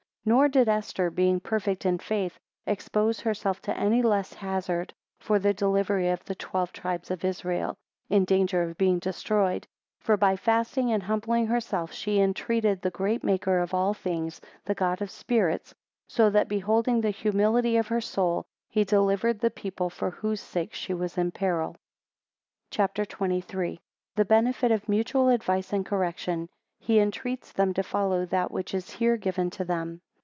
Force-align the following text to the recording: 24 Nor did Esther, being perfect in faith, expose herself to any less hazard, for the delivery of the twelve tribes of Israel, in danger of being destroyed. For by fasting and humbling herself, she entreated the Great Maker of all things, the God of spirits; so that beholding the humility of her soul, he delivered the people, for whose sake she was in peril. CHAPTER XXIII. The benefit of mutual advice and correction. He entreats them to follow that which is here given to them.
24 0.25 0.37
Nor 0.37 0.49
did 0.49 0.69
Esther, 0.69 1.09
being 1.09 1.39
perfect 1.39 1.83
in 1.83 1.97
faith, 1.97 2.37
expose 2.67 3.21
herself 3.21 3.59
to 3.59 3.75
any 3.75 4.03
less 4.03 4.33
hazard, 4.35 4.93
for 5.19 5.39
the 5.39 5.51
delivery 5.51 6.09
of 6.09 6.23
the 6.25 6.35
twelve 6.35 6.71
tribes 6.71 7.09
of 7.09 7.25
Israel, 7.25 7.75
in 8.07 8.23
danger 8.25 8.61
of 8.61 8.77
being 8.77 8.99
destroyed. 8.99 9.65
For 9.99 10.15
by 10.17 10.35
fasting 10.35 10.91
and 10.93 11.01
humbling 11.01 11.47
herself, 11.47 11.91
she 11.91 12.19
entreated 12.21 12.81
the 12.83 12.91
Great 12.91 13.23
Maker 13.23 13.57
of 13.57 13.73
all 13.73 13.95
things, 13.95 14.39
the 14.63 14.75
God 14.75 15.01
of 15.01 15.09
spirits; 15.09 15.73
so 16.07 16.29
that 16.29 16.47
beholding 16.47 17.01
the 17.01 17.09
humility 17.09 17.75
of 17.77 17.87
her 17.87 17.99
soul, 18.01 18.45
he 18.69 18.83
delivered 18.83 19.39
the 19.39 19.49
people, 19.49 19.89
for 19.89 20.11
whose 20.11 20.39
sake 20.41 20.75
she 20.75 20.93
was 20.93 21.17
in 21.17 21.31
peril. 21.31 21.75
CHAPTER 22.69 23.05
XXIII. 23.05 23.81
The 24.13 24.25
benefit 24.25 24.69
of 24.71 24.87
mutual 24.87 25.29
advice 25.29 25.73
and 25.73 25.83
correction. 25.83 26.47
He 26.79 26.99
entreats 26.99 27.53
them 27.53 27.73
to 27.73 27.81
follow 27.81 28.27
that 28.27 28.51
which 28.51 28.75
is 28.75 28.91
here 28.91 29.17
given 29.17 29.49
to 29.49 29.65
them. 29.65 29.99